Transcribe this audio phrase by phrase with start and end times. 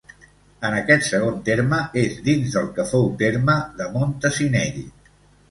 [0.69, 4.83] En aquest segon terme, és dins del que fou terme de Montanissell.